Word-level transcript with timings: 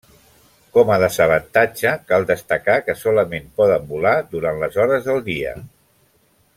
Com 0.77 0.91
a 0.93 0.95
desavantatge 1.03 1.91
cal 2.13 2.25
destacar 2.31 2.79
que 2.87 2.97
solament 3.03 3.53
poden 3.61 3.85
volar 3.93 4.15
durant 4.35 4.61
les 4.65 4.81
hores 4.87 5.11
del 5.11 5.23
dia. 5.33 5.53